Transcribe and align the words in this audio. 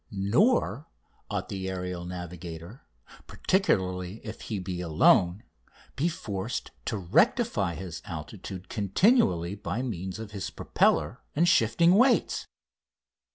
Nor 0.09 0.87
ought 1.29 1.49
the 1.49 1.69
aerial 1.69 2.05
navigator, 2.05 2.87
particularly 3.27 4.19
if 4.25 4.41
he 4.41 4.57
be 4.57 4.81
alone, 4.81 5.43
be 5.95 6.09
forced 6.09 6.71
to 6.85 6.97
rectify 6.97 7.75
his 7.75 8.01
altitude 8.05 8.67
continually 8.67 9.53
by 9.53 9.83
means 9.83 10.17
of 10.17 10.31
his 10.31 10.49
propeller 10.49 11.21
and 11.35 11.47
shifting 11.47 11.93
weights. 11.93 12.47